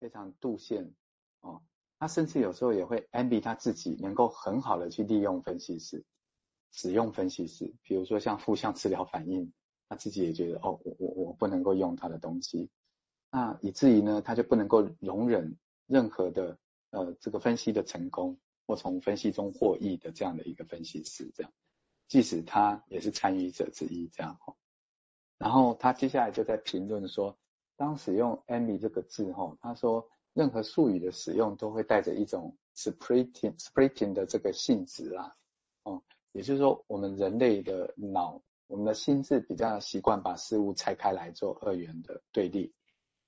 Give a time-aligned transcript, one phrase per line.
[0.00, 0.94] 非常度线
[1.40, 1.62] 哦。
[1.98, 6.04] 他甚至有时候也会 Ambi 他自己能够很好的去利用分析师，
[6.70, 9.52] 使用分析师，比如说像负向治疗反应，
[9.88, 12.70] 他自己也觉得哦，我我我不能够用他的东西，
[13.32, 16.56] 那以至于呢，他就不能够容忍任何的
[16.90, 21.52] 呃这个分析的成功或从分析中获益的这样的一个分析师，这样，
[22.06, 24.54] 即使他也是参与者之一，这样哈。
[25.36, 27.36] 然后他接下来就在评论说，
[27.78, 30.06] 当使用 Ambi 这个字哈，他说。
[30.34, 35.34] 任何术语的使用都会带着一种 splitting splitting 的这个性质啦，
[35.82, 42.72] 哦，也就是说，我们人类的脑，我们的心智比较习惯把事物拆开来做二元的对立，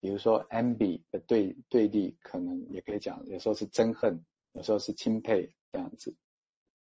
[0.00, 4.22] 比如说 Ambi 的对对立，可能也可以讲，有时候是憎恨，
[4.52, 6.14] 有时候是钦佩这样子。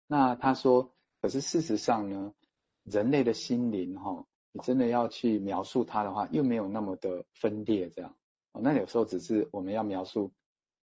[0.07, 2.33] 那他说，可是事实上呢，
[2.81, 8.15] 人类的心灵哈，你真的要去描述它的话，又没有那么的分裂这样
[8.51, 8.61] 哦。
[8.63, 10.31] 那有时候只是我们要描述，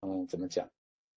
[0.01, 0.69] 嗯，怎么讲，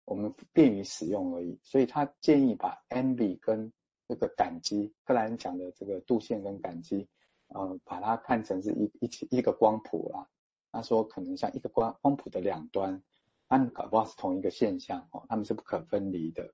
[0.05, 1.59] 我们便于使用而已。
[1.63, 3.73] 所以他建议把 Ambi 跟
[4.07, 7.07] 这个感激，克莱恩讲的这个度线跟感激，
[7.47, 10.27] 呃，把它看成是一一起一个光谱啦。
[10.71, 13.01] 他说可能像一个光光谱的两端，
[13.47, 16.53] 他们搞不好是同一个现象哦，他们是不可分离的。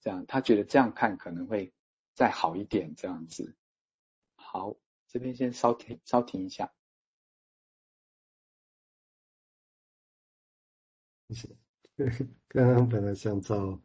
[0.00, 1.72] 这样，他觉得这样看可能会
[2.14, 3.56] 再好一点，这样子。
[4.36, 4.76] 好，
[5.06, 6.72] 这边先稍停稍停一下。
[11.30, 11.48] 是，
[12.48, 13.80] 刚刚本来想找，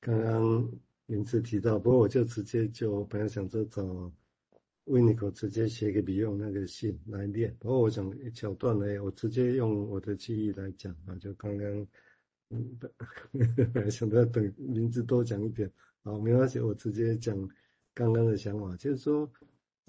[0.00, 0.70] 刚刚
[1.06, 3.82] 名字提到，不过我就直接就本来想着找
[4.84, 11.86] Winnicott 直接写给 Beyond 那个信来念，不过我想一小段呢，我直接用我的记忆来讲啊，就刚刚，
[12.50, 12.78] 嗯，
[13.72, 15.70] 本来想着等名字多讲一点，
[16.02, 17.36] 好，没关系，我直接讲
[17.94, 19.30] 刚刚的想法，就是说，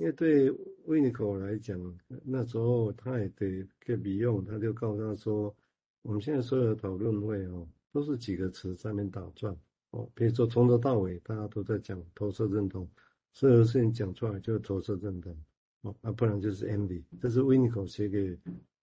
[0.02, 0.50] 因为对
[0.88, 1.80] Winnicott 来讲，
[2.24, 5.56] 那时候他也得给比用他就告诉他说。
[6.04, 9.56] 我们现在所有的讨论会哦，都是几个词在那打转
[9.92, 10.10] 哦。
[10.16, 12.90] 比如说从头到尾，大家都在讲投射认同，
[13.34, 15.38] 所有的事情讲出来就是投射认同
[15.82, 17.04] 哦，啊，不然就是 Ambi。
[17.20, 18.36] 这是 Winnicott 写给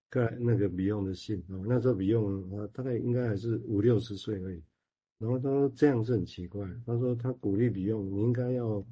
[0.08, 1.64] 盖那个比用的信哦。
[1.66, 4.62] 那时候比用啊，大概应该还是五六十岁而已。
[5.18, 8.86] 然后他说这样是很奇怪，他说他鼓励比用你应该要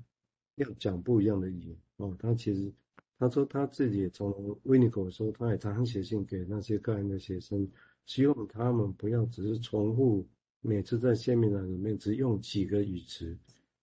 [0.57, 2.17] 要讲不一样的语言哦。
[2.19, 2.73] 他其实
[3.19, 4.33] 他说他自己也从
[4.65, 7.69] Winnicott 说，他也常常写信给那些个人的学生。
[8.05, 10.25] 希望他们不要只是重复，
[10.61, 13.37] 每次在签名栏里面只用几个语词，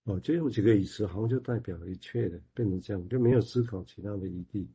[0.05, 4.65] 哦，就用几个语词，好像就代表一切的，变成这样，就没有思考其他的余地。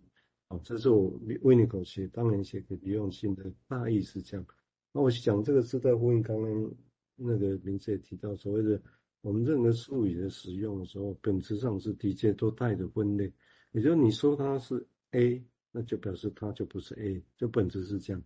[0.48, 4.46] 哦，这是我 Winnicott 写当年写给李永信的大意是这样。
[4.92, 6.70] 那我想这个是在呼应刚刚
[7.16, 8.78] 那个名字也提到，所谓的
[9.20, 13.32] 我们任何术语的使用的时候，本质上是的确都带着分类，
[13.72, 18.22] 也就是你说它是 A，那就表示它就不是 A，就本质是这样。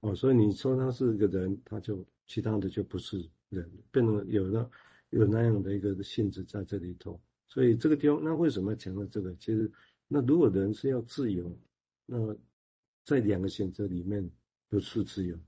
[0.00, 4.70] 哦，所以你说他是个人，他就其他的就不是人，变成有那
[5.10, 7.20] 有那样的一个性质在这里头。
[7.46, 9.34] 所以这个地方，那为什么要强调这个？
[9.34, 9.70] 其实，
[10.08, 11.54] 那如果人是要自由，
[12.06, 12.34] 那
[13.04, 14.26] 在两个选择里面
[14.70, 15.38] 不是自由。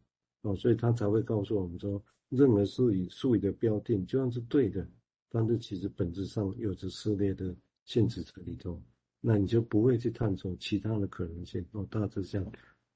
[0.43, 4.87] 哦，所以他才会告诉我们说，任何术语术语的标定就算是对的，
[5.29, 7.55] 但是其实本质上有着撕裂的
[7.85, 8.83] 性质在里头，
[9.21, 11.63] 那你就不会去探索其他的可能性。
[11.73, 12.53] 哦，大致这样。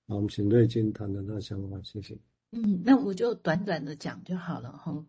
[0.08, 2.16] 好，我们请瑞金谈谈他的想法，谢谢。
[2.52, 5.04] 嗯，那我就短短的讲就好了哈。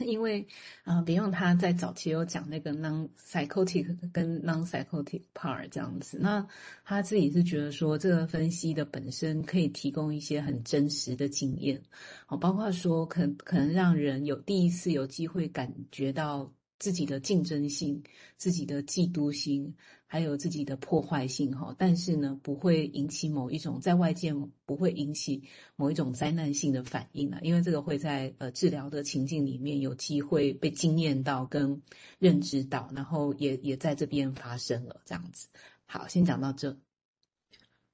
[0.00, 0.46] 因为
[0.84, 6.46] 啊，别、用他在早期有讲那个 non-psychotic 跟 non-psychotic part 这样子，那
[6.84, 11.82] 他自己是觉得说，这个分析的本身可以提供一些很真实的经验，
[12.28, 16.52] 哦，包括说可可能让人有第一次有机会感觉到。
[16.80, 18.02] 自己的竞争性、
[18.36, 19.74] 自己的嫉妒心，
[20.06, 25.42] 还有自己的破坏性，哈，但是呢，不会引起某一种在外界不会引起
[25.76, 31.82] 某一种灾难性的反应啊，因为这个会在呃治疗的情境里面有机会被经验到跟
[32.18, 35.48] 认知到，然后也也在这边发生了这样子。
[35.84, 36.78] 好，先讲到这。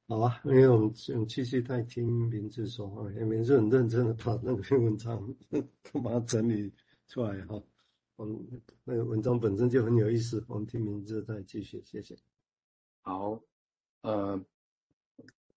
[0.07, 0.95] 好啊，因为我们
[1.27, 5.61] 继续在听名字说话，名字很认真的把那篇文章都
[6.01, 6.73] 把它整理
[7.09, 7.61] 出来哈。
[8.19, 10.43] 嗯，那个文章本身就很有意思。
[10.49, 12.17] 我们听名字再继续，谢谢。
[13.03, 13.39] 好，
[14.01, 14.43] 呃，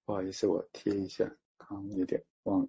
[0.04, 2.68] 不好意思，我贴一下，刚有点忘了。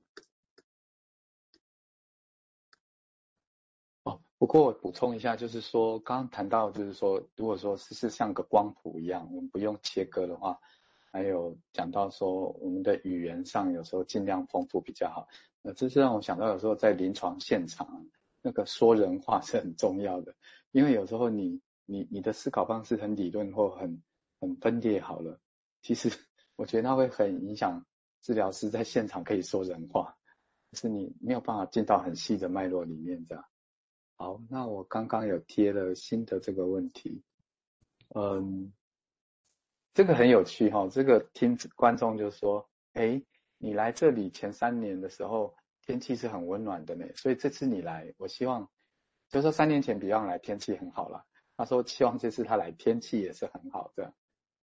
[4.04, 10.56] 哦，不过我补充一下，就是说刚谈到，就是说，如果说是是像个光谱一样，我们不用切割的话，
[11.10, 15.26] 还有讲到说我们的语言上有时候尽量丰富比较好。
[15.62, 18.06] 那，这是让我想到有时候在临床现场。
[18.42, 20.34] 那个说人话是很重要的，
[20.70, 24.02] 因为有时候你你你的思考方式很理论或很
[24.40, 25.40] 很分裂好了，
[25.82, 26.10] 其实
[26.56, 27.84] 我觉得那会很影响
[28.22, 30.16] 治疗师在现场可以说人话，
[30.72, 33.44] 是你没有办法进到很细的脉络里面这样。
[34.16, 37.22] 好，那我刚刚有贴了新的这个问题，
[38.14, 38.72] 嗯，
[39.94, 43.22] 这个很有趣哈，这个听观众就说，哎，
[43.56, 45.54] 你来这里前三年的时候，
[45.90, 48.62] 天气是很温暖的呢，所以这次你来，我希望，
[49.28, 51.26] 就是说三年前 Beyond 来天气很好了，
[51.56, 54.14] 他说希望这次他来天气也是很好的，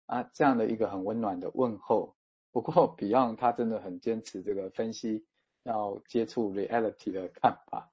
[0.07, 2.15] 啊，这样的一个很温暖的问候。
[2.51, 5.23] 不过 Beyond 他真的很坚持这个分析
[5.61, 7.91] 要接触 reality 的看法，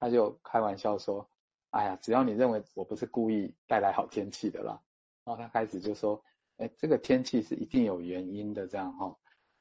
[0.00, 1.28] 他就开玩笑说
[1.72, 4.80] ：“哎呀，只要你认为我不是故意带来好天气的啦。”
[5.24, 6.24] 然后他开始就说
[6.56, 9.14] ：“哎，这个天气是一定有原因的，这样哈。”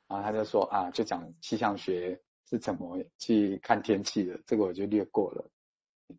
[0.07, 2.17] 然后他就说：“啊，就讲气象学
[2.49, 5.49] 是怎么去看天气的，这个我就略过了。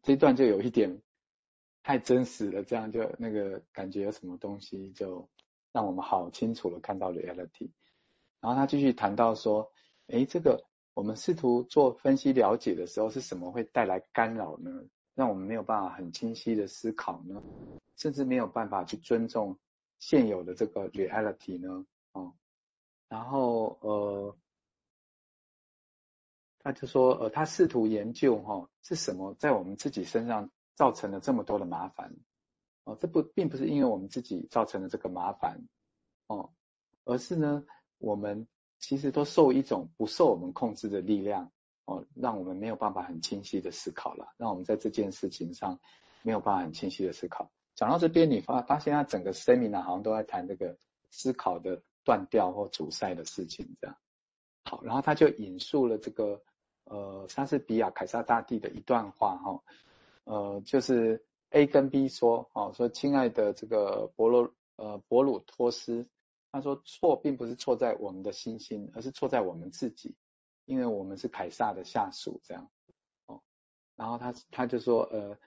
[0.03, 1.03] 这段就有一点
[1.83, 5.29] 太真实了，这样就那个感觉有什么东西就
[5.73, 7.71] 让我们好清楚的看到 reality。”
[8.41, 9.71] 然后他继续谈到说，
[10.09, 10.65] 诶，这个
[10.95, 14.71] 我们试图做分析了解的时候，是什么会带来干扰呢？
[15.15, 17.43] 让我们没有办法很清晰的思考呢？
[17.97, 19.59] 甚至没有办法去尊重
[19.99, 21.87] 现有的这个 reality 呢？
[22.13, 22.33] 哦，
[23.09, 24.37] 然后呃，
[26.63, 32.15] 他就说，呃，他试图研究哈、哦，是什么在我们自己身上造成了这么多的麻烦？
[32.85, 35.67] 哦，这不并不是因为我们自己造成了这个麻烦，
[36.27, 36.51] 哦，
[37.05, 37.65] 而是呢。
[38.05, 38.49] 我们
[38.81, 41.53] 其实都受一种不受我们控制的力量
[41.85, 45.79] 哦，让我们没有办法很清晰的思考了，让我们在这件事情上
[46.23, 47.53] 没有办法很清晰的思考。
[47.77, 50.77] 讲到这边，你发发现他整个 seminar 好像都在谈这个
[51.13, 53.97] 思考的断掉或阻塞的事情，这样。
[54.65, 56.43] 好，然后他就引述了这个
[56.85, 59.63] 呃莎士比亚凯撒大帝的一段话哈，
[60.25, 66.07] 呃，就是 A 跟 B 说哦，说亲爱的这个伯罗呃伯鲁托斯。
[66.55, 70.15] 他说错并不是错在我们的星星，而是错在我们自己，
[70.67, 72.69] 因为我们是凯撒的下属，这样，
[73.25, 73.41] 哦，
[73.97, 75.39] 然后他他就说，呃，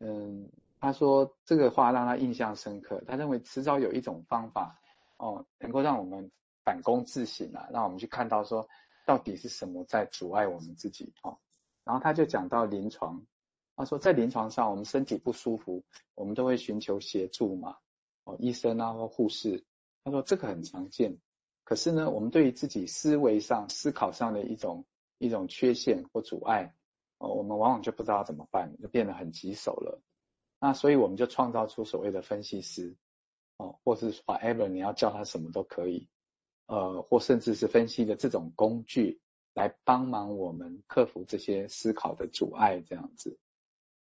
[0.00, 0.50] 嗯，
[0.80, 4.80] 他说这个话让他印象深刻，他认为迟早有一种方法，
[5.18, 6.28] 哦，能够让我们
[6.64, 8.68] 反躬自省啊，让我们去看到说
[9.10, 11.40] 到底是什么在阻碍我们自己，哦，
[11.82, 13.26] 然后他就讲到临床，
[13.74, 15.82] 他说在临床上我们身体不舒服，
[16.14, 17.76] 我们都会寻求协助嘛，
[18.22, 19.64] 哦，医生啊或护士。
[20.04, 21.18] 他说这个很常见，
[21.64, 24.86] 可是呢，我们对于自己思维上、思考上的一种
[25.18, 26.72] 一种缺陷或阻碍，
[27.18, 30.00] 哦，我们往往就不知道怎么办，就变得很棘手了。
[30.60, 32.94] 那所以我们就创造出所谓的分析师，
[33.56, 36.08] 哦，或是 whatever 你要叫他什么都可以，
[36.70, 39.20] 呃，或甚至是分析的这种工具
[39.54, 43.36] 来帮忙我们克服这些思考的阻碍，这样子，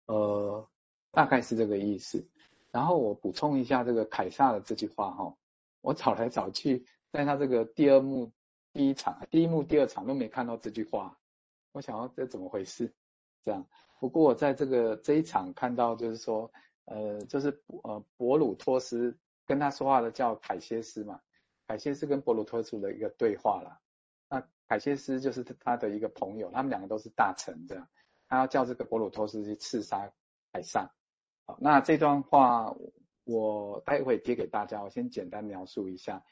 [0.06, 0.66] 呃，
[1.12, 2.26] 大概是这个意思。
[2.72, 5.36] 然后我补充一下这个凯撒的这句话哈、
[5.82, 8.32] 我找来找去，在他这个第二幕
[8.72, 11.18] 第一场、第一幕第二场都没看到这句话，
[11.74, 12.94] 我想要这怎么回事？
[13.44, 13.68] 这样。
[14.00, 16.50] 不过我在这个这一场看到，就是说，
[16.86, 21.20] 呃，就是呃，伯鲁托斯跟他说话的叫凯歇斯嘛，
[21.68, 23.80] 凯歇斯跟伯鲁托斯的一个对话啦。
[24.30, 27.88] 那凯歇斯就是他的一个朋友，他们两个都是大臣，这样。
[28.28, 30.12] 他要叫这个伯鲁托斯去刺杀
[30.52, 30.92] 凯撒。
[31.46, 32.76] 好，那这段话。
[33.28, 36.24] 我待会贴给大家，我先简单描述一下，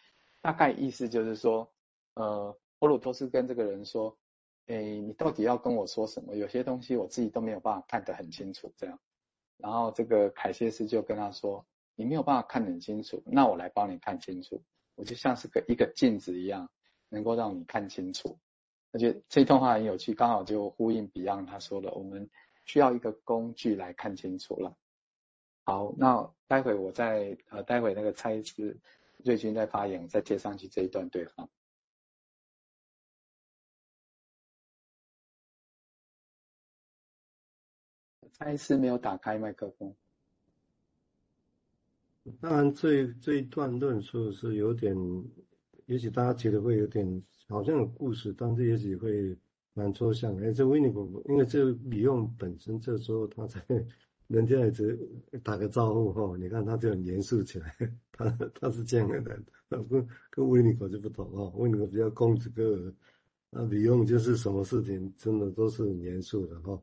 [0.42, 1.68] 大概意思就是说，
[2.14, 4.16] 呃，伯鲁托斯跟这个人说，
[4.68, 6.36] 诶，你到底要跟我说什么？
[6.36, 9.00] 有些东西我自己都没有办法看得很清楚，这样。
[9.58, 14.62] 然后这个凯谢斯就跟他说，你没有办法看得很清楚，那我来帮你看清楚，
[14.96, 16.70] 我就像是个一个镜子一样，
[17.10, 18.40] 能够让你看清楚。
[18.92, 22.30] 而且这段话很有趣，刚好就呼应 Beyond 他说的，我们
[22.66, 24.78] 需要一个工具来看清楚了。
[25.66, 28.80] 好，那待会我再呃，待会那个蔡司
[29.24, 31.50] 瑞军在发言，再接上去这一段对话。
[38.34, 39.96] 蔡司没有打开麦克风。
[42.40, 44.96] 当然这，这一段论述是有点，
[45.86, 49.38] 也许大家觉得会有点好像有故事，但是也许会
[49.74, 50.36] 蛮抽象。
[50.38, 53.64] 哎，这维尼古，因为这李用本身这时候他才。
[54.28, 54.98] 人家也只
[55.44, 57.76] 打个招呼哈，你看他就很严肃起来，
[58.14, 58.26] 他
[58.56, 62.94] 他是这样的人，跟跟维尼口就不同哦，维尼口比较公子哥儿，
[63.52, 66.82] 那李用就是什么事情真的都是很严肃的哈。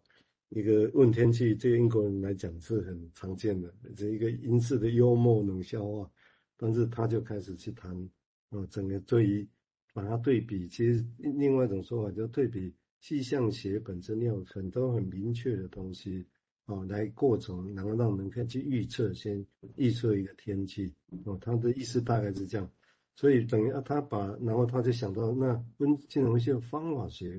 [0.51, 6.11] 一个问天气，对英国人来讲是很常见的，这一个英式的幽默冷笑话，
[6.57, 7.93] 但是他就开始去谈
[8.51, 9.49] 啊，整个对于
[9.95, 16.27] 把它对比，其实另外一种说法就对比气象学本身要有很多很明确的东西。
[16.67, 20.95] 哦，来过程然后让人可以去预测，先预测一个天气。
[21.25, 22.71] 哦，他的意思大概是这样。
[23.17, 27.29] 所以等于他把，然后他就想到那温精神分析的方法学